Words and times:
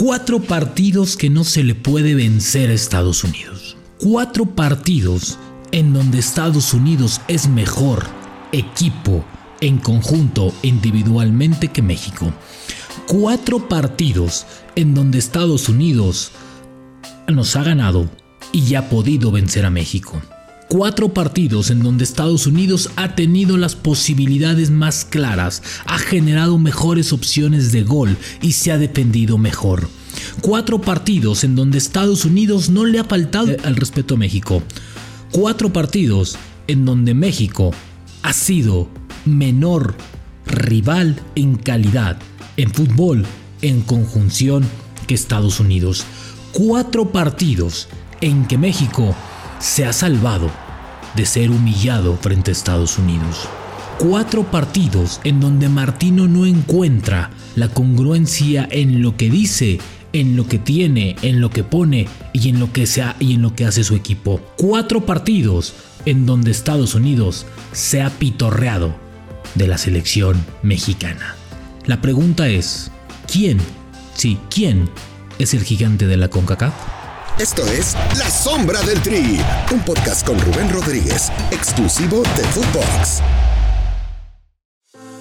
Cuatro 0.00 0.40
partidos 0.40 1.14
que 1.18 1.28
no 1.28 1.44
se 1.44 1.62
le 1.62 1.74
puede 1.74 2.14
vencer 2.14 2.70
a 2.70 2.72
Estados 2.72 3.22
Unidos. 3.22 3.76
Cuatro 3.98 4.46
partidos 4.46 5.38
en 5.72 5.92
donde 5.92 6.18
Estados 6.18 6.72
Unidos 6.72 7.20
es 7.28 7.50
mejor 7.50 8.06
equipo 8.50 9.22
en 9.60 9.76
conjunto 9.76 10.54
individualmente 10.62 11.68
que 11.68 11.82
México. 11.82 12.32
Cuatro 13.08 13.68
partidos 13.68 14.46
en 14.74 14.94
donde 14.94 15.18
Estados 15.18 15.68
Unidos 15.68 16.32
nos 17.28 17.54
ha 17.56 17.62
ganado 17.62 18.08
y 18.52 18.76
ha 18.76 18.88
podido 18.88 19.30
vencer 19.30 19.66
a 19.66 19.70
México. 19.70 20.22
Cuatro 20.70 21.12
partidos 21.12 21.72
en 21.72 21.80
donde 21.80 22.04
Estados 22.04 22.46
Unidos 22.46 22.90
ha 22.94 23.16
tenido 23.16 23.56
las 23.56 23.74
posibilidades 23.74 24.70
más 24.70 25.04
claras, 25.04 25.64
ha 25.84 25.98
generado 25.98 26.58
mejores 26.58 27.12
opciones 27.12 27.72
de 27.72 27.82
gol 27.82 28.16
y 28.40 28.52
se 28.52 28.70
ha 28.70 28.78
defendido 28.78 29.36
mejor. 29.36 29.88
Cuatro 30.42 30.80
partidos 30.80 31.42
en 31.42 31.56
donde 31.56 31.76
Estados 31.76 32.24
Unidos 32.24 32.70
no 32.70 32.84
le 32.84 33.00
ha 33.00 33.04
faltado 33.04 33.48
al 33.64 33.74
respeto 33.74 34.14
a 34.14 34.18
México. 34.18 34.62
Cuatro 35.32 35.72
partidos 35.72 36.36
en 36.68 36.84
donde 36.84 37.14
México 37.14 37.72
ha 38.22 38.32
sido 38.32 38.88
menor 39.24 39.96
rival 40.46 41.20
en 41.34 41.56
calidad, 41.56 42.16
en 42.56 42.72
fútbol, 42.72 43.26
en 43.60 43.80
conjunción 43.80 44.64
que 45.08 45.14
Estados 45.14 45.58
Unidos. 45.58 46.04
Cuatro 46.52 47.10
partidos 47.10 47.88
en 48.20 48.46
que 48.46 48.56
México 48.56 49.16
se 49.60 49.84
ha 49.84 49.92
salvado 49.92 50.50
de 51.14 51.26
ser 51.26 51.50
humillado 51.50 52.16
frente 52.16 52.50
a 52.50 52.52
Estados 52.52 52.98
Unidos. 52.98 53.48
Cuatro 53.98 54.44
partidos 54.50 55.20
en 55.24 55.40
donde 55.40 55.68
Martino 55.68 56.26
no 56.26 56.46
encuentra 56.46 57.30
la 57.54 57.68
congruencia 57.68 58.66
en 58.70 59.02
lo 59.02 59.16
que 59.16 59.28
dice, 59.28 59.78
en 60.14 60.36
lo 60.36 60.48
que 60.48 60.58
tiene, 60.58 61.16
en 61.20 61.40
lo 61.40 61.50
que 61.50 61.62
pone 61.62 62.08
y 62.32 62.48
en 62.48 62.58
lo 62.58 62.72
que, 62.72 62.86
sea, 62.86 63.16
y 63.20 63.34
en 63.34 63.42
lo 63.42 63.54
que 63.54 63.66
hace 63.66 63.84
su 63.84 63.94
equipo. 63.94 64.40
Cuatro 64.56 65.04
partidos 65.04 65.74
en 66.06 66.24
donde 66.24 66.50
Estados 66.50 66.94
Unidos 66.94 67.46
se 67.72 68.00
ha 68.00 68.08
pitorreado 68.08 68.94
de 69.54 69.66
la 69.66 69.76
selección 69.76 70.42
mexicana. 70.62 71.34
La 71.84 72.00
pregunta 72.00 72.48
es, 72.48 72.90
¿quién? 73.30 73.58
Sí, 74.14 74.38
¿quién 74.48 74.88
es 75.38 75.52
el 75.52 75.64
gigante 75.64 76.06
de 76.06 76.16
la 76.16 76.28
CONCACAF? 76.28 76.99
Esto 77.40 77.64
es 77.68 77.96
La 78.18 78.28
Sombra 78.28 78.82
del 78.82 79.00
Tri, 79.00 79.40
un 79.72 79.80
podcast 79.80 80.26
con 80.26 80.38
Rubén 80.38 80.68
Rodríguez, 80.68 81.32
exclusivo 81.50 82.22
de 82.36 82.44
Footbox. 82.44 83.22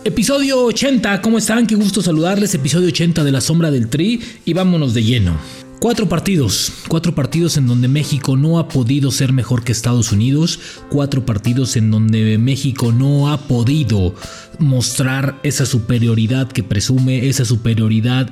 Episodio 0.03 0.65
80, 0.65 1.21
¿cómo 1.21 1.37
están? 1.37 1.65
Qué 1.65 1.75
gusto 1.75 2.01
saludarles. 2.01 2.53
Episodio 2.53 2.89
80 2.89 3.23
de 3.23 3.31
La 3.31 3.39
Sombra 3.39 3.71
del 3.71 3.87
Tri 3.87 4.19
y 4.43 4.51
vámonos 4.51 4.93
de 4.93 5.05
lleno. 5.05 5.37
Cuatro 5.79 6.09
partidos, 6.09 6.73
cuatro 6.89 7.15
partidos 7.15 7.55
en 7.55 7.67
donde 7.67 7.87
México 7.87 8.35
no 8.35 8.59
ha 8.59 8.67
podido 8.67 9.11
ser 9.11 9.31
mejor 9.31 9.63
que 9.63 9.71
Estados 9.71 10.11
Unidos, 10.11 10.59
cuatro 10.89 11.25
partidos 11.25 11.77
en 11.77 11.89
donde 11.89 12.37
México 12.37 12.91
no 12.91 13.31
ha 13.31 13.47
podido 13.47 14.13
mostrar 14.57 15.39
esa 15.43 15.65
superioridad 15.65 16.51
que 16.51 16.63
presume, 16.63 17.29
esa 17.29 17.45
superioridad 17.45 18.29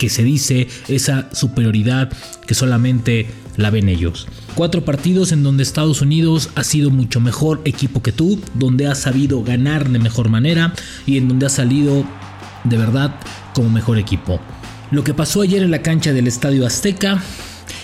que 0.00 0.08
se 0.08 0.24
dice, 0.24 0.66
esa 0.88 1.28
superioridad 1.34 2.10
que 2.46 2.54
solamente 2.54 3.26
la 3.58 3.68
ven 3.68 3.90
ellos. 3.90 4.26
Cuatro 4.54 4.82
partidos 4.82 5.30
en 5.30 5.42
donde 5.42 5.62
Estados 5.62 6.00
Unidos 6.00 6.48
ha 6.54 6.64
sido 6.64 6.90
mucho 6.90 7.20
mejor 7.20 7.60
equipo 7.66 8.02
que 8.02 8.10
tú, 8.10 8.40
donde 8.54 8.86
ha 8.86 8.94
sabido 8.94 9.42
ganar 9.42 9.90
de 9.90 9.98
mejor 9.98 10.30
manera 10.30 10.72
y 11.06 11.18
en 11.18 11.28
donde 11.28 11.44
ha 11.44 11.50
salido 11.50 12.06
de 12.64 12.78
verdad 12.78 13.14
como 13.54 13.68
mejor 13.68 13.98
equipo. 13.98 14.40
Lo 14.90 15.04
que 15.04 15.12
pasó 15.12 15.42
ayer 15.42 15.62
en 15.62 15.70
la 15.70 15.82
cancha 15.82 16.14
del 16.14 16.26
Estadio 16.26 16.66
Azteca 16.66 17.22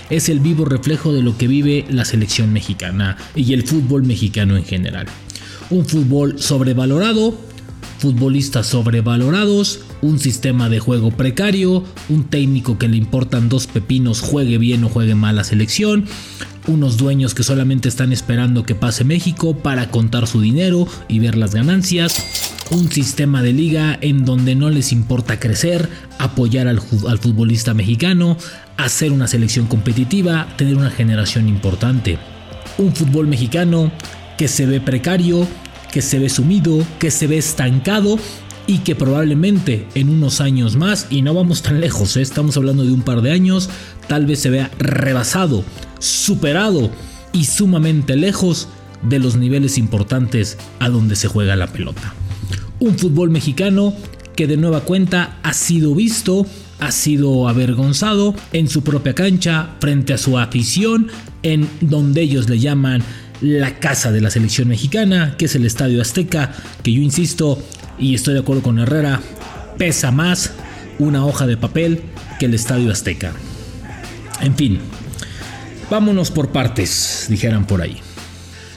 es 0.09 0.31
el 0.31 0.41
vivo 0.41 0.65
reflejo 0.65 1.13
de 1.13 1.21
lo 1.21 1.37
que 1.37 1.49
vive 1.49 1.85
la 1.91 2.07
selección 2.07 2.51
mexicana 2.51 3.19
y 3.35 3.53
el 3.53 3.63
fútbol 3.65 4.05
mexicano 4.05 4.57
en 4.57 4.65
general. 4.65 5.07
Un 5.69 5.85
fútbol 5.85 6.41
sobrevalorado, 6.41 7.39
futbolistas 7.99 8.67
sobrevalorados, 8.67 9.81
un 10.03 10.19
sistema 10.19 10.69
de 10.69 10.81
juego 10.81 11.11
precario, 11.11 11.85
un 12.09 12.25
técnico 12.25 12.79
que 12.79 12.89
le 12.89 12.97
importan 12.97 13.49
dos 13.49 13.67
pepinos 13.67 14.21
juegue 14.21 14.59
bien 14.59 14.85
o 14.85 14.89
juegue 14.89 15.15
mal 15.15 15.37
la 15.37 15.45
selección, 15.45 16.05
unos 16.67 16.97
dueños 16.97 17.35
que 17.35 17.43
solamente 17.43 17.89
están 17.89 18.13
esperando 18.13 18.65
que 18.65 18.75
pase 18.75 19.05
México 19.05 19.57
para 19.57 19.91
contar 19.91 20.27
su 20.27 20.41
dinero 20.41 20.87
y 21.09 21.21
ver 21.21 21.37
las 21.37 21.55
ganancias, 21.55 22.23
un 22.71 22.91
sistema 22.91 23.43
de 23.43 23.53
liga 23.53 23.97
en 24.01 24.25
donde 24.25 24.55
no 24.55 24.71
les 24.71 24.93
importa 24.93 25.39
crecer, 25.39 25.89
apoyar 26.19 26.69
al, 26.69 26.81
al 27.09 27.19
futbolista 27.19 27.75
mexicano, 27.75 28.37
hacer 28.77 29.13
una 29.13 29.29
selección 29.29 29.67
competitiva, 29.67 30.49
tener 30.57 30.77
una 30.77 30.91
generación 30.91 31.49
importante. 31.49 32.19
Un 32.79 32.95
fútbol 32.95 33.27
mexicano 33.29 33.91
que 34.37 34.49
se 34.49 34.67
ve 34.67 34.81
precario, 34.81 35.47
que 35.93 36.03
se 36.03 36.19
ve 36.19 36.29
sumido, 36.29 36.85
que 36.99 37.11
se 37.11 37.27
ve 37.27 37.39
estancado 37.39 38.19
y 38.67 38.79
que 38.79 38.95
probablemente 38.95 39.87
en 39.95 40.09
unos 40.09 40.41
años 40.41 40.77
más, 40.77 41.07
y 41.11 41.23
no 41.23 41.35
vamos 41.35 41.63
tan 41.63 41.81
lejos, 41.81 42.17
¿eh? 42.17 42.23
estamos 42.23 42.57
hablando 42.57 42.85
de 42.85 42.93
un 42.93 43.03
par 43.03 43.23
de 43.23 43.31
años, 43.31 43.71
tal 44.09 44.27
vez 44.27 44.41
se 44.41 44.51
vea 44.51 44.71
rebasado, 44.79 45.65
superado 45.99 46.91
y 47.33 47.45
sumamente 47.45 48.17
lejos 48.17 48.69
de 49.03 49.19
los 49.19 49.37
niveles 49.37 49.79
importantes 49.79 50.59
a 50.81 50.89
donde 50.89 51.17
se 51.17 51.29
juega 51.29 51.55
la 51.57 51.69
pelota. 51.69 52.15
Un 52.81 52.99
fútbol 52.99 53.31
mexicano 53.31 53.95
que 54.35 54.47
de 54.47 54.57
nueva 54.57 54.81
cuenta 54.81 55.39
ha 55.43 55.53
sido 55.53 55.95
visto, 55.95 56.47
ha 56.79 56.93
sido 56.93 57.49
avergonzado 57.49 58.35
en 58.53 58.69
su 58.69 58.83
propia 58.83 59.15
cancha, 59.15 59.77
frente 59.81 60.13
a 60.13 60.19
su 60.19 60.39
afición, 60.39 61.09
en 61.43 61.69
donde 61.81 62.23
ellos 62.23 62.49
le 62.49 62.59
llaman 62.59 63.03
la 63.41 63.79
casa 63.79 64.13
de 64.13 64.21
la 64.21 64.31
selección 64.31 64.69
mexicana, 64.69 65.37
que 65.37 65.47
es 65.47 65.55
el 65.55 65.67
Estadio 65.67 66.01
Azteca, 66.01 66.53
que 66.83 66.93
yo 66.93 67.01
insisto, 67.01 67.63
y 67.99 68.15
estoy 68.15 68.35
de 68.35 68.41
acuerdo 68.41 68.63
con 68.63 68.79
Herrera, 68.79 69.21
pesa 69.79 70.11
más 70.11 70.53
una 70.99 71.25
hoja 71.27 71.47
de 71.47 71.57
papel 71.57 72.03
que 72.39 72.47
el 72.47 72.55
Estadio 72.55 72.91
Azteca. 72.91 73.33
En 74.41 74.55
fin, 74.55 74.79
vámonos 75.91 76.31
por 76.31 76.51
partes, 76.51 77.27
dijeran 77.29 77.67
por 77.67 77.83
ahí. 77.83 77.99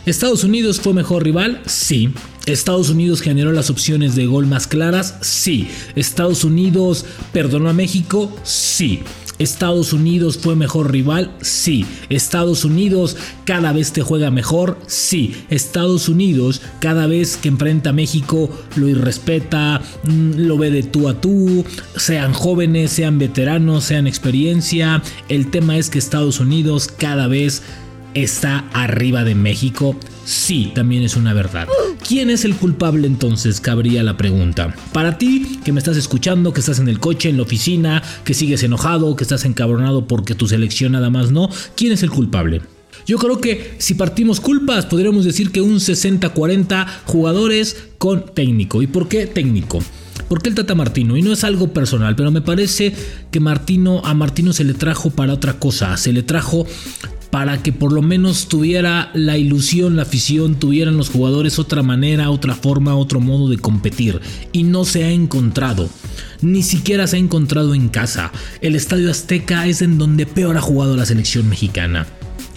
¿Estados 0.05 0.43
Unidos 0.43 0.79
fue 0.79 0.93
mejor 0.93 1.23
rival? 1.23 1.61
Sí. 1.65 2.13
¿Estados 2.45 2.89
Unidos 2.89 3.21
generó 3.21 3.51
las 3.51 3.69
opciones 3.69 4.15
de 4.15 4.25
gol 4.25 4.47
más 4.47 4.65
claras? 4.65 5.15
Sí. 5.21 5.69
¿Estados 5.95 6.43
Unidos 6.43 7.05
perdonó 7.31 7.69
a 7.69 7.73
México? 7.73 8.35
Sí. 8.43 9.01
¿Estados 9.39 9.93
Unidos 9.93 10.37
fue 10.37 10.55
mejor 10.55 10.91
rival? 10.91 11.31
Sí. 11.41 11.85
¿Estados 12.09 12.65
Unidos 12.65 13.17
cada 13.45 13.71
vez 13.71 13.93
te 13.93 14.01
juega 14.01 14.31
mejor? 14.31 14.77
Sí. 14.85 15.33
¿Estados 15.49 16.09
Unidos 16.09 16.61
cada 16.79 17.07
vez 17.07 17.37
que 17.37 17.47
enfrenta 17.47 17.91
a 17.91 17.93
México 17.93 18.49
lo 18.75 18.87
irrespeta, 18.87 19.81
mm, 20.03 20.31
lo 20.35 20.57
ve 20.57 20.71
de 20.71 20.83
tú 20.83 21.07
a 21.07 21.19
tú, 21.19 21.65
sean 21.95 22.33
jóvenes, 22.33 22.91
sean 22.91 23.17
veteranos, 23.17 23.85
sean 23.85 24.07
experiencia? 24.07 25.01
El 25.29 25.49
tema 25.49 25.77
es 25.77 25.89
que 25.89 25.99
Estados 25.99 26.39
Unidos 26.39 26.89
cada 26.95 27.27
vez 27.27 27.63
está 28.13 28.65
arriba 28.73 29.23
de 29.23 29.35
México? 29.35 29.95
Sí, 30.25 30.71
también 30.75 31.03
es 31.03 31.15
una 31.15 31.33
verdad. 31.33 31.67
¿Quién 32.07 32.29
es 32.29 32.45
el 32.45 32.55
culpable 32.55 33.07
entonces? 33.07 33.59
Cabría 33.59 34.03
la 34.03 34.17
pregunta. 34.17 34.75
Para 34.93 35.17
ti, 35.17 35.59
que 35.63 35.71
me 35.71 35.79
estás 35.79 35.97
escuchando, 35.97 36.53
que 36.53 36.59
estás 36.59 36.79
en 36.79 36.87
el 36.87 36.99
coche, 36.99 37.29
en 37.29 37.37
la 37.37 37.43
oficina, 37.43 38.03
que 38.23 38.33
sigues 38.33 38.63
enojado, 38.63 39.15
que 39.15 39.23
estás 39.23 39.45
encabronado 39.45 40.07
porque 40.07 40.35
tu 40.35 40.47
selección 40.47 40.91
nada 40.91 41.09
más 41.09 41.31
no, 41.31 41.49
¿quién 41.75 41.91
es 41.91 42.03
el 42.03 42.11
culpable? 42.11 42.61
Yo 43.05 43.17
creo 43.17 43.41
que 43.41 43.75
si 43.79 43.95
partimos 43.95 44.39
culpas, 44.39 44.85
podríamos 44.85 45.25
decir 45.25 45.51
que 45.51 45.61
un 45.61 45.75
60-40 45.77 46.85
jugadores 47.05 47.87
con 47.97 48.25
técnico. 48.33 48.83
¿Y 48.83 48.87
por 48.87 49.07
qué 49.07 49.25
técnico? 49.25 49.79
Porque 50.27 50.49
el 50.49 50.55
Tata 50.55 50.75
Martino, 50.75 51.17
y 51.17 51.23
no 51.23 51.33
es 51.33 51.43
algo 51.43 51.73
personal, 51.73 52.15
pero 52.15 52.29
me 52.29 52.41
parece 52.41 52.93
que 53.31 53.39
Martino 53.39 54.01
a 54.05 54.13
Martino 54.13 54.53
se 54.53 54.63
le 54.63 54.75
trajo 54.75 55.09
para 55.09 55.33
otra 55.33 55.53
cosa, 55.53 55.97
se 55.97 56.13
le 56.13 56.21
trajo 56.21 56.67
para 57.29 57.61
que 57.61 57.71
por 57.71 57.91
lo 57.91 58.01
menos 58.01 58.47
tuviera 58.47 59.11
la 59.13 59.37
ilusión, 59.37 59.95
la 59.95 60.03
afición, 60.03 60.55
tuvieran 60.55 60.97
los 60.97 61.09
jugadores 61.09 61.59
otra 61.59 61.83
manera, 61.83 62.31
otra 62.31 62.55
forma, 62.55 62.95
otro 62.95 63.19
modo 63.19 63.49
de 63.49 63.57
competir. 63.57 64.19
Y 64.51 64.63
no 64.63 64.85
se 64.85 65.03
ha 65.03 65.11
encontrado. 65.11 65.89
Ni 66.41 66.63
siquiera 66.63 67.05
se 67.05 67.17
ha 67.17 67.19
encontrado 67.19 67.75
en 67.75 67.89
casa. 67.89 68.31
El 68.61 68.75
Estadio 68.75 69.11
Azteca 69.11 69.67
es 69.67 69.81
en 69.81 69.97
donde 69.97 70.25
peor 70.25 70.57
ha 70.57 70.61
jugado 70.61 70.95
la 70.95 71.05
selección 71.05 71.47
mexicana. 71.49 72.07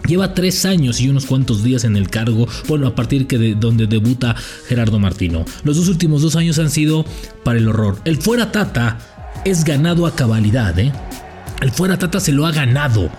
Lleva 0.06 0.34
tres 0.34 0.64
años 0.64 1.00
y 1.00 1.08
unos 1.08 1.26
cuantos 1.26 1.62
días 1.62 1.84
en 1.84 1.96
el 1.96 2.08
cargo, 2.08 2.48
bueno, 2.66 2.88
a 2.88 2.94
partir 2.94 3.26
de 3.26 3.54
donde 3.54 3.86
debuta 3.86 4.34
Gerardo 4.66 4.98
Martino. 4.98 5.44
Los 5.62 5.76
dos 5.76 5.88
últimos 5.88 6.22
dos 6.22 6.34
años 6.34 6.58
han 6.58 6.70
sido 6.70 7.04
para 7.44 7.58
el 7.58 7.69
horror. 7.69 8.00
El 8.04 8.16
fuera 8.16 8.50
Tata 8.50 8.98
es 9.44 9.64
ganado 9.64 10.06
a 10.06 10.16
cabalidad, 10.16 10.76
¿eh? 10.78 10.92
El 11.60 11.70
fuera 11.70 11.98
Tata 11.98 12.19
se 12.19 12.32
lo 12.32 12.46
ha 12.46 12.52
ganado 12.52 13.10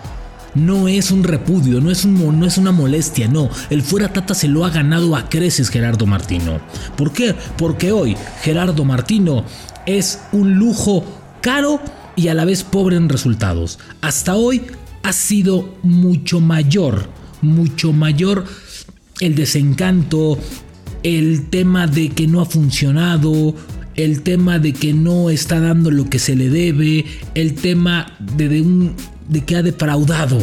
no 0.55 0.88
es 0.88 1.11
un 1.11 1.23
repudio, 1.23 1.81
no 1.81 1.91
es, 1.91 2.05
un, 2.05 2.39
no 2.39 2.45
es 2.45 2.57
una 2.57 2.71
molestia, 2.71 3.27
no. 3.27 3.50
El 3.69 3.81
fuera 3.81 4.11
Tata 4.11 4.33
se 4.33 4.47
lo 4.47 4.65
ha 4.65 4.69
ganado 4.69 5.15
a 5.15 5.29
creces 5.29 5.69
Gerardo 5.69 6.05
Martino. 6.05 6.61
¿Por 6.95 7.11
qué? 7.11 7.35
Porque 7.57 7.91
hoy 7.91 8.15
Gerardo 8.41 8.85
Martino 8.85 9.44
es 9.85 10.19
un 10.31 10.55
lujo 10.55 11.03
caro 11.41 11.79
y 12.15 12.27
a 12.27 12.33
la 12.33 12.45
vez 12.45 12.63
pobre 12.63 12.95
en 12.97 13.09
resultados. 13.09 13.79
Hasta 14.01 14.35
hoy 14.35 14.63
ha 15.03 15.13
sido 15.13 15.75
mucho 15.83 16.39
mayor, 16.39 17.09
mucho 17.41 17.91
mayor 17.91 18.45
el 19.19 19.35
desencanto, 19.35 20.38
el 21.03 21.50
tema 21.50 21.88
de 21.88 22.09
que 22.09 22.27
no 22.27 22.41
ha 22.41 22.45
funcionado, 22.45 23.55
el 23.95 24.21
tema 24.21 24.59
de 24.59 24.73
que 24.73 24.94
no 24.94 25.29
está 25.29 25.59
dando 25.59 25.91
lo 25.91 26.09
que 26.09 26.19
se 26.19 26.35
le 26.35 26.50
debe, 26.50 27.05
el 27.35 27.53
tema 27.55 28.17
de, 28.19 28.61
un, 28.61 28.95
de 29.28 29.42
que 29.42 29.56
ha 29.56 29.64
defraudado, 29.64 30.40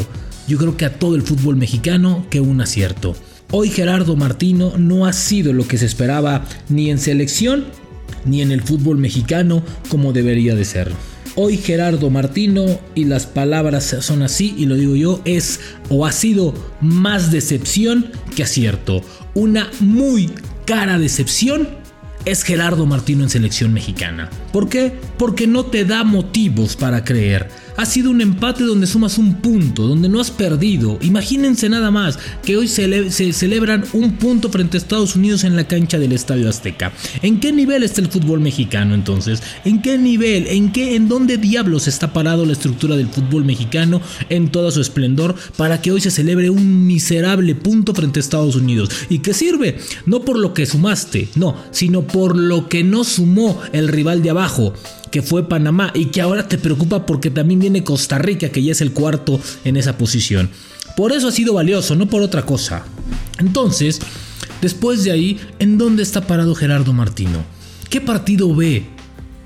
yo 0.49 0.59
creo 0.59 0.77
que 0.77 0.85
a 0.85 0.99
todo 0.99 1.15
el 1.15 1.23
fútbol 1.23 1.57
mexicano, 1.57 2.27
que 2.31 2.41
un 2.41 2.61
acierto. 2.61 3.15
Hoy 3.53 3.69
Gerardo 3.69 4.17
Martino 4.17 4.75
no 4.79 5.07
ha 5.07 5.13
sido 5.13 5.53
lo 5.53 5.67
que 5.67 5.79
se 5.79 5.87
esperaba 5.87 6.45
ni 6.69 6.91
en 6.91 6.99
selección 6.99 7.65
ni 8.25 8.43
en 8.43 8.53
el 8.53 8.63
fútbol 8.63 8.99
mexicano 8.99 9.63
como 9.89 10.13
debería 10.13 10.55
de 10.55 10.65
ser. 10.65 10.93
Hoy 11.37 11.57
Gerardo 11.57 12.11
Martino, 12.11 12.67
y 12.95 13.05
las 13.05 13.27
palabras 13.27 13.97
son 14.01 14.23
así, 14.23 14.55
y 14.59 14.67
lo 14.67 14.75
digo 14.75 14.97
yo, 14.97 15.23
es 15.25 15.61
o 15.89 16.05
ha 16.05 16.13
sido 16.13 16.55
más 16.81 17.31
decepción 17.31 18.11
que 18.35 18.43
acierto. 18.43 19.03
Una 19.35 19.71
muy 19.79 20.31
cara 20.67 20.99
decepción 20.99 21.69
es 22.25 22.43
Gerardo 22.43 22.85
Martino 22.85 23.23
en 23.23 23.31
selección 23.31 23.73
mexicana. 23.73 24.29
¿Por 24.53 24.69
qué? 24.69 24.93
Porque 25.19 25.47
no 25.47 25.65
te 25.67 25.85
da 25.85 26.05
motivos 26.05 26.77
para 26.77 27.05
creer 27.05 27.49
ha 27.81 27.87
sido 27.87 28.11
un 28.11 28.21
empate 28.21 28.65
donde 28.65 28.87
sumas 28.87 29.17
un 29.17 29.37
punto, 29.37 29.87
donde 29.87 30.11
no 30.11 30.21
has 30.21 30.31
perdido. 30.31 30.99
Imagínense 31.01 31.67
nada 31.71 31.91
más 31.91 32.19
que 32.45 32.59
hoy 32.59 32.69
se, 32.69 33.33
celebran 33.33 33.87
un 33.95 34.17
punto 34.17 34.51
frente 34.51 34.77
a 34.77 34.81
Estados 34.81 35.17
Unidos 35.17 35.45
en 35.45 35.57
la 35.57 35.67
cancha 35.67 35.99
del 35.99 36.13
Estadio 36.13 36.51
Azteca. 36.51 36.93
¿En 37.23 37.41
qué 37.41 37.53
nivel 37.53 37.83
está 37.83 38.03
el 38.03 38.09
fútbol 38.09 38.41
mexicano 38.41 38.95
entonces? 38.95 39.43
¿En 39.65 39.81
qué 39.81 39.97
nivel? 39.97 40.47
¿En 40.49 40.73
qué? 40.73 40.95
¿En 40.95 41.09
dónde 41.09 41.39
diablos 41.39 41.89
está 41.89 42.13
parado 42.13 42.45
la 42.45 42.53
estructura 42.53 42.97
del 42.97 43.09
fútbol 43.09 43.47
mexicano 43.47 44.03
en 44.29 44.51
todo 44.51 44.71
su 44.71 44.83
esplendor 44.83 45.35
para 45.57 45.81
que 45.81 45.91
hoy 45.91 46.03
se 46.03 46.11
celebre 46.11 46.51
un 46.51 46.87
miserable 46.87 47.55
punto 47.55 47.95
frente 47.95 48.19
a 48.19 48.21
Estados 48.21 48.57
Unidos? 48.57 48.91
¿Y 49.09 49.21
qué 49.21 49.33
sirve? 49.33 49.79
No 50.05 50.21
por 50.21 50.39
lo 50.39 50.53
que 50.53 50.67
sumaste, 50.67 51.31
no, 51.35 51.57
sino 51.71 52.07
por 52.07 52.37
lo 52.37 52.69
que 52.69 52.85
no 52.85 53.05
sumó 53.05 53.59
el 53.73 53.89
rival 53.89 54.23
de 54.23 54.29
abajo 54.29 54.75
que 55.11 55.23
fue 55.23 55.49
Panamá 55.49 55.93
y 55.95 56.07
que 56.07 56.21
ahora 56.21 56.49
te 56.49 56.59
preocupa 56.59 57.07
porque 57.07 57.31
también 57.31 57.61
viene 57.61 57.85
Costa 57.85 58.19
Rica, 58.19 58.51
que 58.51 58.63
ya 58.63 58.73
es 58.73 58.81
el 58.81 58.93
cuarto 58.93 59.41
en 59.65 59.77
esa 59.77 59.99
posición. 59.99 60.51
Por 60.97 61.13
eso 61.13 61.29
ha 61.29 61.33
sido 61.33 61.55
valioso, 61.55 61.95
no 61.95 62.09
por 62.09 62.23
otra 62.23 62.45
cosa. 62.47 62.85
Entonces, 63.39 64.01
después 64.61 65.05
de 65.05 65.13
ahí, 65.13 65.41
¿en 65.59 65.79
dónde 65.79 66.03
está 66.03 66.27
parado 66.27 66.55
Gerardo 66.55 66.93
Martino? 66.93 67.45
¿Qué 67.89 68.01
partido 68.01 68.55
ve? 68.55 68.85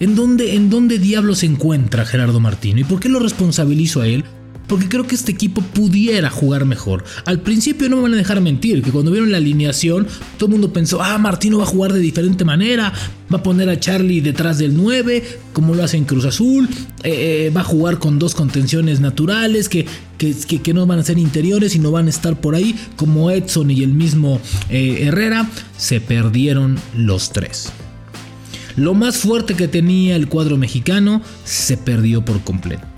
¿En 0.00 0.14
dónde, 0.14 0.54
¿En 0.54 0.70
dónde 0.70 0.98
diablos 0.98 1.38
se 1.38 1.46
encuentra 1.46 2.04
Gerardo 2.04 2.40
Martino? 2.40 2.80
¿Y 2.80 2.84
por 2.84 3.00
qué 3.00 3.08
lo 3.08 3.20
responsabilizo 3.20 4.00
a 4.00 4.06
él? 4.06 4.24
Porque 4.66 4.88
creo 4.88 5.06
que 5.06 5.14
este 5.14 5.32
equipo 5.32 5.60
pudiera 5.60 6.30
jugar 6.30 6.64
mejor. 6.64 7.04
Al 7.24 7.40
principio 7.40 7.88
no 7.88 7.96
me 7.96 8.02
van 8.02 8.14
a 8.14 8.16
dejar 8.16 8.40
mentir, 8.40 8.82
que 8.82 8.90
cuando 8.90 9.10
vieron 9.10 9.30
la 9.30 9.38
alineación, 9.38 10.06
todo 10.38 10.46
el 10.46 10.52
mundo 10.52 10.72
pensó, 10.72 11.02
ah, 11.02 11.18
Martino 11.18 11.58
va 11.58 11.64
a 11.64 11.68
jugar 11.68 11.92
de 11.92 12.00
diferente 12.00 12.44
manera, 12.44 12.92
va 13.32 13.38
a 13.38 13.42
poner 13.42 13.68
a 13.68 13.78
Charlie 13.78 14.20
detrás 14.20 14.58
del 14.58 14.76
9, 14.76 15.22
como 15.52 15.74
lo 15.74 15.84
hace 15.84 15.96
en 15.96 16.04
Cruz 16.04 16.24
Azul, 16.24 16.68
eh, 17.02 17.46
eh, 17.46 17.52
va 17.54 17.62
a 17.62 17.64
jugar 17.64 17.98
con 17.98 18.18
dos 18.18 18.34
contenciones 18.34 19.00
naturales 19.00 19.68
que, 19.68 19.86
que, 20.18 20.74
no 20.74 20.86
van 20.86 20.98
a 20.98 21.04
ser 21.04 21.18
interiores 21.18 21.74
y 21.74 21.78
no 21.78 21.90
van 21.90 22.06
a 22.06 22.10
estar 22.10 22.40
por 22.40 22.54
ahí, 22.54 22.74
como 22.96 23.30
Edson 23.30 23.70
y 23.70 23.82
el 23.82 23.92
mismo 23.92 24.40
eh, 24.70 25.04
Herrera, 25.06 25.48
se 25.76 26.00
perdieron 26.00 26.78
los 26.96 27.32
tres. 27.32 27.70
Lo 28.76 28.94
más 28.94 29.18
fuerte 29.18 29.54
que 29.54 29.68
tenía 29.68 30.16
el 30.16 30.28
cuadro 30.28 30.56
mexicano 30.56 31.22
se 31.44 31.76
perdió 31.76 32.24
por 32.24 32.40
completo. 32.40 32.93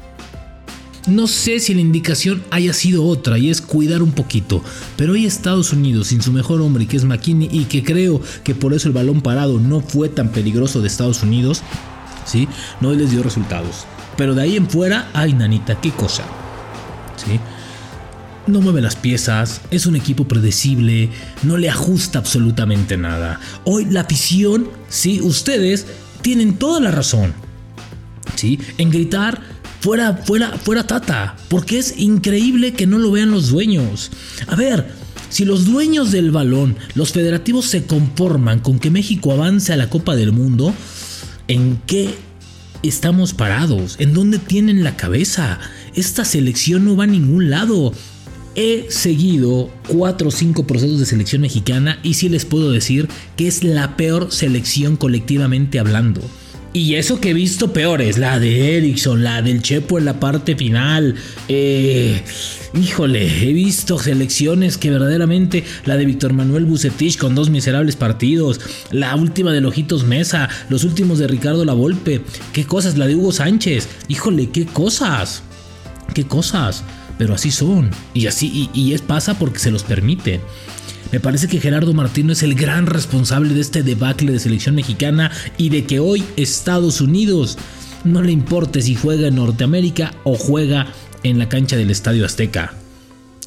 No 1.06 1.28
sé 1.28 1.60
si 1.60 1.72
la 1.72 1.80
indicación 1.80 2.42
haya 2.50 2.72
sido 2.72 3.04
otra 3.04 3.38
y 3.38 3.48
es 3.48 3.60
cuidar 3.60 4.02
un 4.02 4.10
poquito, 4.10 4.60
pero 4.96 5.12
hoy 5.12 5.24
Estados 5.24 5.72
Unidos 5.72 6.08
sin 6.08 6.20
su 6.20 6.32
mejor 6.32 6.60
hombre 6.60 6.86
que 6.86 6.96
es 6.96 7.04
McKinney 7.04 7.48
y 7.52 7.66
que 7.66 7.84
creo 7.84 8.20
que 8.42 8.56
por 8.56 8.74
eso 8.74 8.88
el 8.88 8.94
balón 8.94 9.20
parado 9.20 9.60
no 9.60 9.80
fue 9.80 10.08
tan 10.08 10.30
peligroso 10.30 10.80
de 10.80 10.88
Estados 10.88 11.22
Unidos, 11.22 11.62
¿sí? 12.24 12.48
No 12.80 12.92
les 12.92 13.12
dio 13.12 13.22
resultados. 13.22 13.84
Pero 14.16 14.34
de 14.34 14.42
ahí 14.42 14.56
en 14.56 14.68
fuera, 14.68 15.08
ay 15.12 15.32
nanita, 15.32 15.80
qué 15.80 15.92
cosa. 15.92 16.24
¿Sí? 17.16 17.38
No 18.48 18.60
mueve 18.60 18.80
las 18.80 18.96
piezas, 18.96 19.60
es 19.70 19.86
un 19.86 19.94
equipo 19.94 20.26
predecible, 20.26 21.10
no 21.44 21.56
le 21.56 21.70
ajusta 21.70 22.18
absolutamente 22.18 22.96
nada. 22.96 23.38
Hoy 23.64 23.84
la 23.84 24.00
afición, 24.00 24.68
sí, 24.88 25.20
ustedes 25.20 25.86
tienen 26.20 26.56
toda 26.56 26.80
la 26.80 26.90
razón. 26.90 27.32
¿Sí? 28.34 28.58
En 28.76 28.90
gritar 28.90 29.40
fuera, 29.86 30.14
fuera, 30.14 30.50
fuera 30.58 30.84
Tata, 30.84 31.36
porque 31.48 31.78
es 31.78 31.96
increíble 31.96 32.72
que 32.72 32.88
no 32.88 32.98
lo 32.98 33.12
vean 33.12 33.30
los 33.30 33.50
dueños. 33.50 34.10
A 34.48 34.56
ver, 34.56 34.84
si 35.28 35.44
los 35.44 35.64
dueños 35.64 36.10
del 36.10 36.32
balón, 36.32 36.76
los 36.96 37.12
federativos 37.12 37.66
se 37.66 37.84
conforman 37.84 38.58
con 38.58 38.80
que 38.80 38.90
México 38.90 39.30
avance 39.30 39.72
a 39.72 39.76
la 39.76 39.88
Copa 39.88 40.16
del 40.16 40.32
Mundo, 40.32 40.74
¿en 41.46 41.80
qué 41.86 42.12
estamos 42.82 43.32
parados? 43.32 43.94
¿En 44.00 44.12
dónde 44.12 44.40
tienen 44.40 44.82
la 44.82 44.96
cabeza? 44.96 45.60
Esta 45.94 46.24
selección 46.24 46.84
no 46.84 46.96
va 46.96 47.04
a 47.04 47.06
ningún 47.06 47.48
lado. 47.48 47.92
He 48.56 48.86
seguido 48.88 49.70
cuatro 49.86 50.30
o 50.30 50.32
cinco 50.32 50.66
procesos 50.66 50.98
de 50.98 51.06
selección 51.06 51.42
mexicana 51.42 52.00
y 52.02 52.14
sí 52.14 52.28
les 52.28 52.44
puedo 52.44 52.72
decir 52.72 53.06
que 53.36 53.46
es 53.46 53.62
la 53.62 53.96
peor 53.96 54.32
selección 54.32 54.96
colectivamente 54.96 55.78
hablando. 55.78 56.22
Y 56.72 56.96
eso 56.96 57.20
que 57.20 57.30
he 57.30 57.34
visto 57.34 57.72
peores, 57.72 58.18
la 58.18 58.38
de 58.38 58.76
Ericsson, 58.76 59.24
la 59.24 59.40
del 59.40 59.62
Chepo 59.62 59.98
en 59.98 60.04
la 60.04 60.20
parte 60.20 60.56
final. 60.56 61.14
Eh, 61.48 62.22
híjole, 62.78 63.48
he 63.48 63.52
visto 63.54 63.98
selecciones 63.98 64.76
que 64.76 64.90
verdaderamente, 64.90 65.64
la 65.86 65.96
de 65.96 66.04
Víctor 66.04 66.34
Manuel 66.34 66.66
Bucetich 66.66 67.16
con 67.16 67.34
dos 67.34 67.48
miserables 67.48 67.96
partidos, 67.96 68.60
la 68.90 69.16
última 69.16 69.52
de 69.52 69.62
Lojitos 69.62 70.04
Mesa, 70.04 70.50
los 70.68 70.84
últimos 70.84 71.18
de 71.18 71.28
Ricardo 71.28 71.64
Lavolpe, 71.64 72.20
qué 72.52 72.66
cosas, 72.66 72.98
la 72.98 73.06
de 73.06 73.16
Hugo 73.16 73.32
Sánchez, 73.32 73.88
híjole, 74.08 74.50
qué 74.50 74.66
cosas, 74.66 75.42
qué 76.12 76.24
cosas, 76.24 76.84
pero 77.16 77.34
así 77.34 77.50
son, 77.50 77.90
y 78.12 78.26
así, 78.26 78.68
y 78.74 78.92
es 78.92 79.00
pasa 79.00 79.38
porque 79.38 79.60
se 79.60 79.70
los 79.70 79.82
permite. 79.82 80.40
Me 81.12 81.20
parece 81.20 81.48
que 81.48 81.60
Gerardo 81.60 81.94
Martino 81.94 82.32
es 82.32 82.42
el 82.42 82.54
gran 82.54 82.86
responsable 82.86 83.54
de 83.54 83.60
este 83.60 83.82
debacle 83.82 84.32
de 84.32 84.40
selección 84.40 84.74
mexicana 84.74 85.30
y 85.56 85.68
de 85.68 85.84
que 85.84 86.00
hoy 86.00 86.24
Estados 86.36 87.00
Unidos 87.00 87.58
no 88.04 88.22
le 88.22 88.32
importe 88.32 88.82
si 88.82 88.94
juega 88.94 89.28
en 89.28 89.36
Norteamérica 89.36 90.14
o 90.24 90.36
juega 90.36 90.88
en 91.22 91.38
la 91.38 91.48
cancha 91.48 91.76
del 91.76 91.90
Estadio 91.90 92.24
Azteca. 92.24 92.74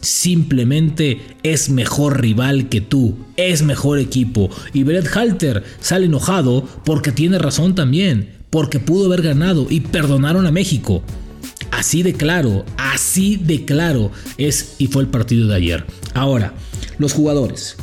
Simplemente 0.01 1.21
es 1.43 1.69
mejor 1.69 2.21
rival 2.21 2.69
que 2.69 2.79
tú, 2.79 3.17
es 3.35 3.61
mejor 3.63 3.99
equipo. 3.99 4.49
Y 4.73 4.83
Brett 4.83 5.15
Halter 5.15 5.63
sale 5.81 6.05
enojado 6.05 6.67
porque 6.85 7.11
tiene 7.11 7.37
razón 7.37 7.75
también, 7.75 8.29
porque 8.49 8.79
pudo 8.79 9.07
haber 9.07 9.21
ganado 9.21 9.67
y 9.69 9.81
perdonaron 9.81 10.47
a 10.47 10.51
México. 10.51 11.03
Así 11.71 12.03
de 12.03 12.13
claro, 12.13 12.65
así 12.77 13.35
de 13.35 13.65
claro 13.65 14.11
es 14.37 14.75
y 14.77 14.87
fue 14.87 15.03
el 15.03 15.09
partido 15.09 15.47
de 15.47 15.55
ayer. 15.55 15.85
Ahora, 16.13 16.53
los 16.99 17.13
jugadores. 17.13 17.77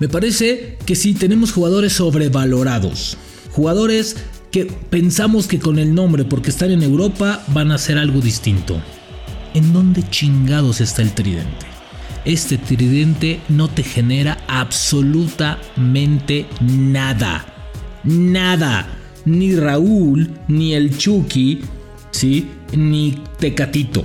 Me 0.00 0.08
parece 0.08 0.76
que 0.84 0.96
sí 0.96 1.14
tenemos 1.14 1.52
jugadores 1.52 1.92
sobrevalorados. 1.92 3.16
Jugadores 3.52 4.16
que 4.50 4.64
pensamos 4.64 5.46
que 5.46 5.60
con 5.60 5.78
el 5.78 5.94
nombre, 5.94 6.24
porque 6.24 6.50
están 6.50 6.72
en 6.72 6.82
Europa, 6.82 7.44
van 7.48 7.70
a 7.70 7.76
hacer 7.76 7.98
algo 7.98 8.20
distinto. 8.20 8.80
¿En 9.54 9.72
dónde 9.72 10.02
chingados 10.10 10.80
está 10.80 11.02
el 11.02 11.12
tridente? 11.12 11.66
Este 12.24 12.58
tridente 12.58 13.40
no 13.48 13.68
te 13.68 13.82
genera 13.82 14.38
absolutamente 14.48 16.46
nada. 16.60 17.46
Nada. 18.02 18.88
Ni 19.24 19.54
Raúl, 19.54 20.30
ni 20.48 20.74
el 20.74 20.96
Chucky, 20.96 21.60
¿sí? 22.10 22.48
Ni 22.76 23.22
Tecatito. 23.38 24.04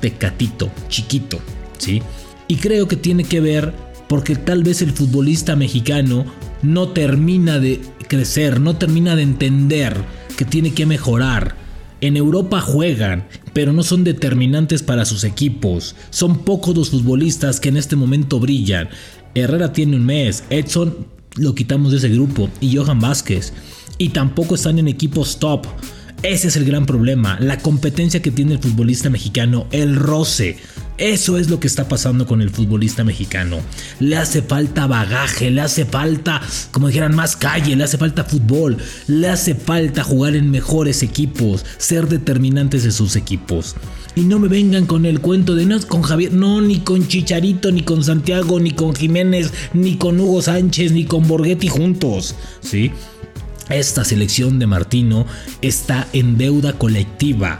Tecatito, 0.00 0.70
chiquito, 0.88 1.40
¿sí? 1.78 2.02
Y 2.50 2.56
creo 2.56 2.88
que 2.88 2.96
tiene 2.96 3.22
que 3.22 3.38
ver 3.38 3.72
porque 4.08 4.34
tal 4.34 4.64
vez 4.64 4.82
el 4.82 4.90
futbolista 4.90 5.54
mexicano 5.54 6.24
no 6.62 6.88
termina 6.88 7.60
de 7.60 7.80
crecer, 8.08 8.60
no 8.60 8.74
termina 8.74 9.14
de 9.14 9.22
entender 9.22 9.96
que 10.36 10.44
tiene 10.44 10.74
que 10.74 10.84
mejorar. 10.84 11.54
En 12.00 12.16
Europa 12.16 12.60
juegan, 12.60 13.28
pero 13.52 13.72
no 13.72 13.84
son 13.84 14.02
determinantes 14.02 14.82
para 14.82 15.04
sus 15.04 15.22
equipos. 15.22 15.94
Son 16.10 16.38
pocos 16.38 16.76
los 16.76 16.90
futbolistas 16.90 17.60
que 17.60 17.68
en 17.68 17.76
este 17.76 17.94
momento 17.94 18.40
brillan. 18.40 18.88
Herrera 19.36 19.72
tiene 19.72 19.94
un 19.94 20.04
mes, 20.04 20.42
Edson 20.50 21.06
lo 21.36 21.54
quitamos 21.54 21.92
de 21.92 21.98
ese 21.98 22.08
grupo 22.08 22.50
y 22.60 22.76
Johan 22.76 22.98
Vázquez. 22.98 23.52
Y 23.96 24.08
tampoco 24.08 24.56
están 24.56 24.80
en 24.80 24.88
equipos 24.88 25.38
top. 25.38 25.68
Ese 26.24 26.48
es 26.48 26.56
el 26.56 26.64
gran 26.64 26.84
problema, 26.84 27.38
la 27.38 27.58
competencia 27.58 28.20
que 28.20 28.32
tiene 28.32 28.54
el 28.54 28.58
futbolista 28.58 29.08
mexicano, 29.08 29.68
el 29.70 29.94
roce 29.94 30.58
Eso 31.00 31.38
es 31.38 31.48
lo 31.48 31.58
que 31.58 31.66
está 31.66 31.88
pasando 31.88 32.26
con 32.26 32.42
el 32.42 32.50
futbolista 32.50 33.04
mexicano. 33.04 33.60
Le 34.00 34.18
hace 34.18 34.42
falta 34.42 34.86
bagaje, 34.86 35.50
le 35.50 35.62
hace 35.62 35.86
falta, 35.86 36.42
como 36.72 36.88
dijeran, 36.88 37.14
más 37.14 37.36
calle, 37.36 37.74
le 37.74 37.84
hace 37.84 37.96
falta 37.96 38.22
fútbol, 38.22 38.76
le 39.06 39.30
hace 39.30 39.54
falta 39.54 40.04
jugar 40.04 40.36
en 40.36 40.50
mejores 40.50 41.02
equipos, 41.02 41.64
ser 41.78 42.06
determinantes 42.06 42.84
de 42.84 42.92
sus 42.92 43.16
equipos. 43.16 43.76
Y 44.14 44.24
no 44.24 44.38
me 44.38 44.48
vengan 44.48 44.84
con 44.84 45.06
el 45.06 45.20
cuento 45.20 45.54
de 45.54 45.64
no 45.64 45.74
es 45.74 45.86
con 45.86 46.02
Javier, 46.02 46.34
no, 46.34 46.60
ni 46.60 46.80
con 46.80 47.08
Chicharito, 47.08 47.72
ni 47.72 47.80
con 47.80 48.04
Santiago, 48.04 48.60
ni 48.60 48.72
con 48.72 48.94
Jiménez, 48.94 49.50
ni 49.72 49.96
con 49.96 50.20
Hugo 50.20 50.42
Sánchez, 50.42 50.92
ni 50.92 51.06
con 51.06 51.26
Borghetti 51.26 51.68
juntos. 51.68 52.34
¿Sí? 52.60 52.90
Esta 53.70 54.04
selección 54.04 54.58
de 54.58 54.66
Martino 54.66 55.24
está 55.62 56.08
en 56.12 56.36
deuda 56.36 56.74
colectiva. 56.74 57.58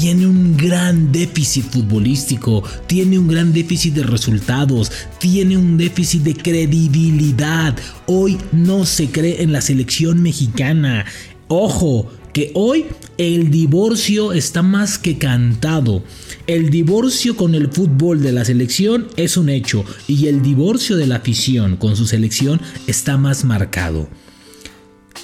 Tiene 0.00 0.28
un 0.28 0.56
gran 0.56 1.10
déficit 1.10 1.64
futbolístico, 1.64 2.62
tiene 2.86 3.18
un 3.18 3.26
gran 3.26 3.52
déficit 3.52 3.94
de 3.94 4.04
resultados, 4.04 4.92
tiene 5.18 5.56
un 5.56 5.76
déficit 5.76 6.22
de 6.22 6.36
credibilidad. 6.36 7.76
Hoy 8.06 8.38
no 8.52 8.86
se 8.86 9.08
cree 9.10 9.42
en 9.42 9.50
la 9.50 9.60
selección 9.60 10.22
mexicana. 10.22 11.04
Ojo, 11.48 12.08
que 12.32 12.52
hoy 12.54 12.84
el 13.16 13.50
divorcio 13.50 14.32
está 14.32 14.62
más 14.62 14.98
que 14.98 15.18
cantado. 15.18 16.04
El 16.46 16.70
divorcio 16.70 17.36
con 17.36 17.56
el 17.56 17.66
fútbol 17.66 18.22
de 18.22 18.30
la 18.30 18.44
selección 18.44 19.08
es 19.16 19.36
un 19.36 19.48
hecho 19.48 19.84
y 20.06 20.28
el 20.28 20.42
divorcio 20.42 20.96
de 20.96 21.08
la 21.08 21.16
afición 21.16 21.76
con 21.76 21.96
su 21.96 22.06
selección 22.06 22.60
está 22.86 23.16
más 23.16 23.44
marcado 23.44 24.08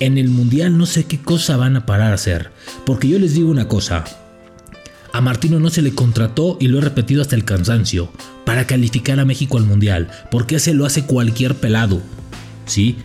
en 0.01 0.19
el 0.19 0.29
Mundial 0.29 0.77
no 0.77 0.87
sé 0.87 1.05
qué 1.05 1.21
cosa 1.21 1.57
van 1.57 1.77
a 1.77 1.87
parar 1.87 2.11
a 2.11 2.15
hacer. 2.15 2.51
Porque 2.85 3.07
yo 3.07 3.21
les 3.21 3.35
digo 3.35 3.49
una 3.49 3.69
cosa. 3.69 4.05
A 5.15 5.21
Martino 5.21 5.61
no 5.61 5.71
se 5.71 5.81
le 5.81 5.95
contrató, 5.95 6.57
y 6.59 6.67
lo 6.67 6.79
he 6.79 6.81
repetido 6.81 7.23
hasta 7.23 7.37
el 7.37 7.45
cansancio, 7.45 8.11
para 8.45 8.67
calificar 8.67 9.21
a 9.21 9.25
México 9.25 9.59
al 9.59 9.65
Mundial, 9.65 10.09
porque 10.29 10.57
ese 10.57 10.75
lo 10.75 10.87
hace 10.87 11.05
cualquier 11.05 11.55
pelado. 11.55 12.03
¿Sí? 12.67 12.97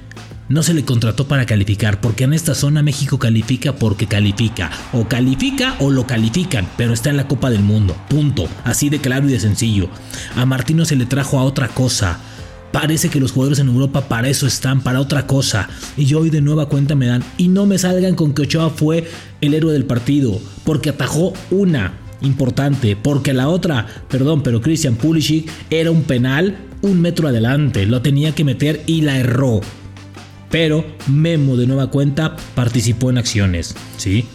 No 0.48 0.63
se 0.63 0.74
le 0.74 0.84
contrató 0.84 1.28
para 1.28 1.46
calificar, 1.46 2.01
porque 2.01 2.24
en 2.24 2.34
esta 2.34 2.56
zona 2.56 2.82
México 2.82 3.20
califica 3.20 3.75
porque 3.75 4.08
califica. 4.08 4.72
O 4.92 5.08
califica 5.08 5.75
o 5.78 5.92
lo 5.92 6.08
califican, 6.08 6.68
pero 6.78 6.94
está 6.94 7.12
en 7.12 7.18
la 7.18 7.28
Copa 7.28 7.51
del 7.51 7.62
Mundo. 7.62 7.96
Punto. 8.10 8.50
Así 8.63 8.89
de 8.89 8.98
claro 8.98 9.30
y 9.30 9.32
de 9.34 9.39
sencillo. 9.39 9.88
A 10.36 10.48
Martino 10.48 10.86
se 10.86 10.96
le 10.96 11.06
trajo 11.06 11.38
a 11.38 11.44
otra 11.44 11.68
cosa 11.68 12.20
Parece 12.71 13.09
que 13.09 13.19
los 13.19 13.31
jugadores 13.31 13.59
en 13.59 13.67
Europa 13.67 14.07
para 14.07 14.29
eso 14.29 14.45
están, 14.45 14.81
para 14.81 15.01
otra 15.01 15.25
cosa. 15.25 15.69
Y 15.97 16.13
hoy 16.13 16.29
de 16.29 16.41
nueva 16.41 16.69
cuenta 16.69 16.95
me 16.95 17.07
dan. 17.07 17.23
Y 17.38 17.47
no 17.47 17.65
me 17.65 17.77
salgan 17.77 18.15
con 18.15 18.33
que 18.33 18.43
Ochoa 18.43 18.69
fue 18.69 19.09
el 19.41 19.53
héroe 19.53 19.73
del 19.73 19.85
partido. 19.85 20.39
Porque 20.63 20.89
atajó 20.89 21.33
una 21.49 21.93
importante. 22.21 22.95
Porque 22.95 23.33
la 23.33 23.49
otra, 23.49 23.88
perdón, 24.07 24.43
pero 24.43 24.61
Christian 24.61 24.95
Pulisic 24.95 25.49
era 25.69 25.91
un 25.91 26.03
penal 26.03 26.57
un 26.81 27.01
metro 27.01 27.27
adelante. 27.27 27.85
Lo 27.85 28.01
tenía 28.01 28.33
que 28.33 28.43
meter 28.43 28.81
y 28.85 29.01
la 29.01 29.17
erró. 29.17 29.61
Pero 30.49 30.85
Memo 31.07 31.57
de 31.57 31.67
nueva 31.67 31.91
cuenta 31.91 32.35
participó 32.55 33.09
en 33.09 33.17
acciones. 33.17 33.75
¿Sí? 33.97 34.25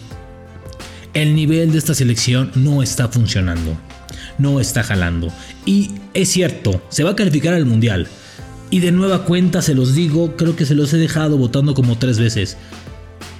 El 1.13 1.35
nivel 1.35 1.71
de 1.71 1.77
esta 1.77 1.93
selección 1.93 2.51
no 2.55 2.83
está 2.83 3.07
funcionando. 3.07 3.77
No 4.37 4.59
está 4.59 4.83
jalando. 4.83 5.31
Y 5.65 5.91
es 6.13 6.29
cierto, 6.29 6.81
se 6.89 7.03
va 7.03 7.11
a 7.11 7.15
calificar 7.15 7.53
al 7.53 7.65
Mundial. 7.65 8.07
Y 8.71 8.79
de 8.79 8.91
nueva 8.91 9.23
cuenta 9.25 9.61
se 9.61 9.75
los 9.75 9.93
digo, 9.93 10.35
creo 10.35 10.55
que 10.55 10.65
se 10.65 10.75
los 10.75 10.93
he 10.93 10.97
dejado 10.97 11.37
votando 11.37 11.73
como 11.73 11.97
tres 11.97 12.19
veces. 12.19 12.57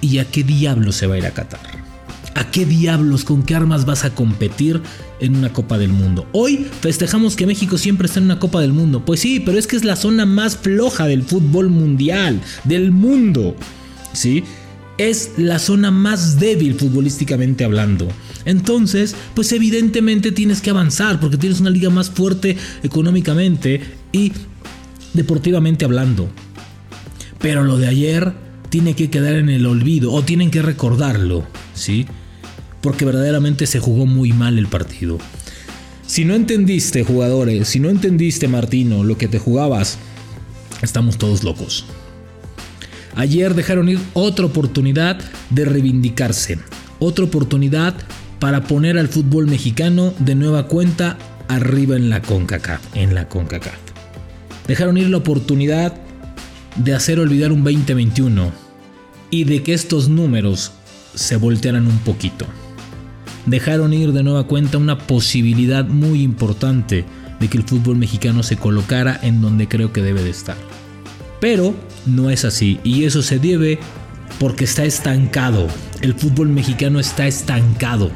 ¿Y 0.00 0.18
a 0.18 0.24
qué 0.24 0.42
diablos 0.44 0.96
se 0.96 1.06
va 1.06 1.16
a 1.16 1.18
ir 1.18 1.26
a 1.26 1.32
Qatar? 1.32 1.60
¿A 2.34 2.50
qué 2.50 2.66
diablos, 2.66 3.24
con 3.24 3.42
qué 3.42 3.54
armas 3.54 3.86
vas 3.86 4.04
a 4.04 4.10
competir 4.10 4.82
en 5.20 5.36
una 5.36 5.52
Copa 5.52 5.78
del 5.78 5.88
Mundo? 5.88 6.28
Hoy 6.32 6.66
festejamos 6.80 7.34
que 7.34 7.46
México 7.46 7.78
siempre 7.78 8.06
está 8.06 8.18
en 8.18 8.26
una 8.26 8.38
Copa 8.38 8.60
del 8.60 8.74
Mundo. 8.74 9.04
Pues 9.04 9.20
sí, 9.20 9.40
pero 9.40 9.58
es 9.58 9.66
que 9.66 9.76
es 9.76 9.84
la 9.84 9.96
zona 9.96 10.26
más 10.26 10.56
floja 10.56 11.06
del 11.06 11.22
fútbol 11.22 11.70
mundial, 11.70 12.40
del 12.64 12.92
mundo. 12.92 13.56
¿Sí? 14.12 14.44
Es 14.98 15.32
la 15.38 15.58
zona 15.58 15.90
más 15.90 16.38
débil 16.38 16.74
futbolísticamente 16.74 17.64
hablando. 17.64 18.06
Entonces, 18.44 19.16
pues 19.34 19.50
evidentemente 19.52 20.30
tienes 20.30 20.60
que 20.60 20.70
avanzar 20.70 21.18
porque 21.20 21.38
tienes 21.38 21.60
una 21.60 21.70
liga 21.70 21.90
más 21.90 22.10
fuerte 22.10 22.56
económicamente 22.82 23.80
y 24.12 24.32
deportivamente 25.16 25.84
hablando. 25.84 26.28
Pero 27.40 27.64
lo 27.64 27.78
de 27.78 27.88
ayer 27.88 28.32
tiene 28.68 28.94
que 28.94 29.10
quedar 29.10 29.34
en 29.34 29.48
el 29.48 29.66
olvido 29.66 30.12
o 30.12 30.22
tienen 30.22 30.50
que 30.50 30.62
recordarlo, 30.62 31.44
¿sí? 31.74 32.06
Porque 32.80 33.04
verdaderamente 33.04 33.66
se 33.66 33.80
jugó 33.80 34.06
muy 34.06 34.32
mal 34.32 34.58
el 34.58 34.66
partido. 34.66 35.18
Si 36.06 36.24
no 36.24 36.34
entendiste, 36.34 37.02
jugadores, 37.02 37.68
si 37.68 37.80
no 37.80 37.90
entendiste, 37.90 38.46
Martino, 38.46 39.02
lo 39.02 39.18
que 39.18 39.26
te 39.26 39.38
jugabas, 39.38 39.98
estamos 40.82 41.18
todos 41.18 41.42
locos. 41.42 41.86
Ayer 43.16 43.54
dejaron 43.54 43.88
ir 43.88 43.98
otra 44.12 44.46
oportunidad 44.46 45.18
de 45.50 45.64
reivindicarse, 45.64 46.58
otra 46.98 47.24
oportunidad 47.24 47.94
para 48.38 48.64
poner 48.64 48.98
al 48.98 49.08
fútbol 49.08 49.46
mexicano 49.46 50.12
de 50.18 50.34
nueva 50.34 50.68
cuenta 50.68 51.16
arriba 51.48 51.96
en 51.96 52.10
la 52.10 52.22
CONCACAF, 52.22 52.80
en 52.94 53.14
la 53.14 53.28
CONCACAF. 53.28 53.85
Dejaron 54.66 54.96
ir 54.96 55.08
la 55.08 55.18
oportunidad 55.18 55.94
de 56.76 56.94
hacer 56.94 57.20
olvidar 57.20 57.52
un 57.52 57.62
2021 57.62 58.50
y 59.30 59.44
de 59.44 59.62
que 59.62 59.72
estos 59.74 60.08
números 60.08 60.72
se 61.14 61.36
voltearan 61.36 61.86
un 61.86 61.98
poquito. 61.98 62.46
Dejaron 63.46 63.92
ir 63.92 64.12
de 64.12 64.22
nueva 64.22 64.46
cuenta 64.46 64.78
una 64.78 64.98
posibilidad 64.98 65.86
muy 65.86 66.22
importante 66.22 67.04
de 67.38 67.48
que 67.48 67.58
el 67.58 67.64
fútbol 67.64 67.96
mexicano 67.96 68.42
se 68.42 68.56
colocara 68.56 69.18
en 69.22 69.40
donde 69.40 69.68
creo 69.68 69.92
que 69.92 70.02
debe 70.02 70.22
de 70.22 70.30
estar. 70.30 70.56
Pero 71.40 71.74
no 72.06 72.30
es 72.30 72.44
así 72.44 72.80
y 72.82 73.04
eso 73.04 73.22
se 73.22 73.38
debe 73.38 73.78
porque 74.40 74.64
está 74.64 74.84
estancado. 74.84 75.68
El 76.00 76.14
fútbol 76.14 76.48
mexicano 76.48 76.98
está 76.98 77.26
estancado 77.26 78.10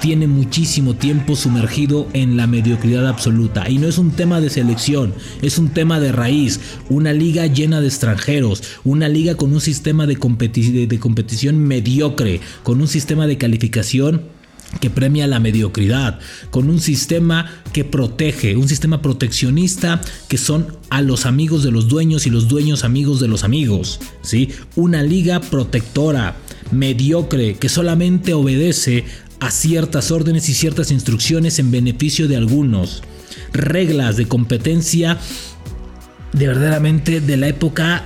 tiene 0.00 0.26
muchísimo 0.26 0.94
tiempo 0.94 1.36
sumergido 1.36 2.06
en 2.12 2.36
la 2.36 2.46
mediocridad 2.46 3.06
absoluta. 3.06 3.68
Y 3.68 3.78
no 3.78 3.88
es 3.88 3.98
un 3.98 4.10
tema 4.10 4.40
de 4.40 4.50
selección, 4.50 5.14
es 5.42 5.58
un 5.58 5.70
tema 5.70 6.00
de 6.00 6.12
raíz. 6.12 6.60
Una 6.88 7.12
liga 7.12 7.46
llena 7.46 7.80
de 7.80 7.88
extranjeros, 7.88 8.62
una 8.84 9.08
liga 9.08 9.36
con 9.36 9.52
un 9.52 9.60
sistema 9.60 10.06
de, 10.06 10.16
competición 10.16 11.58
mediocre, 11.58 12.40
con 12.62 12.80
un 12.80 12.88
sistema 12.88 13.26
de 13.26 13.38
calificación 13.38 14.22
que 14.80 14.90
premia 14.90 15.26
la 15.26 15.40
mediocridad, 15.40 16.18
con 16.50 16.68
un 16.68 16.80
sistema 16.80 17.62
que 17.72 17.84
protege, 17.84 18.56
un 18.56 18.68
sistema 18.68 19.02
proteccionista 19.02 20.00
que 20.28 20.38
son 20.38 20.76
a 20.90 21.00
los 21.00 21.26
amigos 21.26 21.62
de 21.62 21.70
los 21.70 21.88
dueños 21.88 22.26
y 22.26 22.30
los 22.30 22.48
dueños 22.48 22.84
amigos 22.84 23.20
de 23.20 23.28
los 23.28 23.44
amigos, 23.44 24.00
¿sí? 24.22 24.50
Una 24.74 25.02
liga 25.02 25.40
protectora, 25.40 26.36
mediocre, 26.72 27.54
que 27.54 27.68
solamente 27.68 28.34
obedece 28.34 29.04
a 29.44 29.50
ciertas 29.50 30.10
órdenes 30.10 30.48
y 30.48 30.54
ciertas 30.54 30.90
instrucciones 30.90 31.58
en 31.58 31.70
beneficio 31.70 32.28
de 32.28 32.36
algunos. 32.36 33.02
Reglas 33.52 34.16
de 34.16 34.26
competencia 34.26 35.18
de 36.32 36.46
verdaderamente 36.46 37.20
de 37.20 37.36
la 37.36 37.48
época 37.48 38.04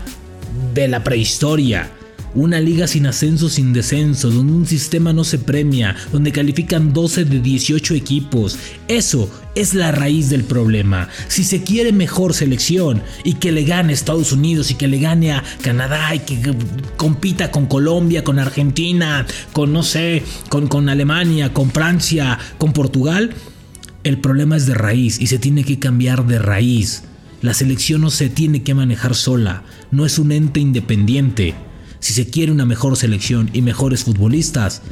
de 0.75 0.89
la 0.89 1.05
prehistoria. 1.05 1.93
Una 2.35 2.61
liga 2.61 2.87
sin 2.87 3.07
ascenso, 3.07 3.49
sin 3.49 3.73
descenso, 3.73 4.31
donde 4.31 4.53
un 4.53 4.67
sistema 4.67 5.13
no 5.13 5.25
se 5.25 5.39
premia, 5.39 5.97
donde 6.13 6.31
califican 6.31 6.93
12 6.93 7.25
de 7.25 7.41
18 7.41 7.95
equipos. 7.95 8.59
Eso 8.87 9.31
es 9.55 9.75
la 9.75 9.93
raíz 9.93 10.29
del 10.29 10.45
problema. 10.45 11.09
Si 11.29 11.43
se 11.43 11.63
quiere 11.63 11.93
mejor 11.93 12.35
selección 12.35 13.03
y 13.25 13.35
que 13.35 13.51
le 13.51 13.65
gane 13.65 13.93
a 13.93 13.95
Estados 13.95 14.33
Unidos 14.33 14.71
y 14.71 14.75
que 14.75 14.89
le 14.89 14.99
gane 14.99 15.33
a 15.33 15.43
Canadá 15.63 16.15
y 16.15 16.21
que 16.21 16.55
compita 16.97 17.51
con 17.51 17.67
Colombia, 17.67 18.23
con 18.25 18.39
Argentina, 18.39 19.27
con 19.53 19.73
no 19.73 19.83
sé, 19.83 20.23
con, 20.49 20.69
con 20.69 20.89
Alemania, 20.89 21.53
con 21.53 21.71
Francia, 21.71 22.39
con 22.59 22.73
Portugal, 22.73 23.35
el 24.05 24.19
problema 24.19 24.57
es 24.57 24.67
de 24.67 24.75
raíz 24.75 25.21
y 25.21 25.27
se 25.27 25.39
tiene 25.39 25.65
que 25.65 25.79
cambiar 25.79 26.27
de 26.27 26.39
raíz. 26.39 27.03
La 27.41 27.55
selección 27.55 28.01
no 28.01 28.11
se 28.11 28.29
tiene 28.29 28.63
que 28.63 28.75
manejar 28.75 29.15
sola, 29.15 29.63
no 29.91 30.07
es 30.07 30.19
un 30.19 30.33
ente 30.33 30.61
independiente. 30.61 31.55
Si 32.01 32.13
se 32.13 32.29
quiere 32.29 32.53
una 32.53 32.65
mejor 32.65 32.97
selección 32.97 33.51
y 33.53 33.63
mejores 33.63 34.05
futbolistas, 34.05 34.83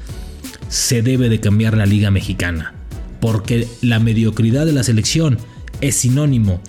se 0.69 1.03
debe 1.03 1.29
de 1.29 1.41
cambiar 1.41 1.77
la 1.77 1.87
liga 1.87 2.11
mexicana, 2.11 2.75
porque 3.21 3.69
la 3.81 4.01
mediocridad 4.01 4.67
de 4.67 4.73
la 4.73 4.83
selección 4.83 5.39
es 5.81 5.97
sinónimo 5.97 6.61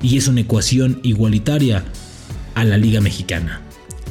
y 0.00 0.18
es 0.18 0.28
una 0.28 0.42
ecuación 0.42 1.00
igualitaria 1.02 1.84
a 2.54 2.64
la 2.64 2.78
liga 2.78 3.00
mexicana. 3.00 3.60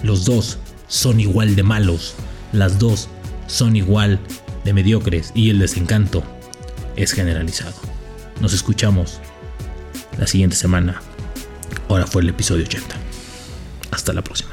Los 0.02 0.26
dos 0.26 0.60
son 0.88 1.20
igual 1.20 1.56
de 1.56 1.64
malos, 1.64 2.16
las 2.52 2.80
dos 2.80 3.10
son 3.48 3.76
igual 3.76 4.20
de 4.66 4.74
mediocres 4.74 5.32
y 5.36 5.50
el 5.50 5.60
desencanto 5.60 6.24
es 6.96 7.14
generalizado. 7.14 7.76
Nos 8.42 8.54
escuchamos 8.54 9.20
la 10.18 10.28
siguiente 10.28 10.56
semana. 10.56 11.02
Ahora 11.90 12.08
fue 12.08 12.22
el 12.22 12.30
episodio 12.30 12.66
80. 12.66 12.96
Hasta 13.92 14.14
la 14.14 14.24
próxima. 14.24 14.53